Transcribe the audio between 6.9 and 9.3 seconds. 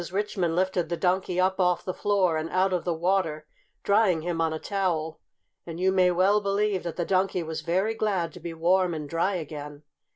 the Donkey was very glad to be warm and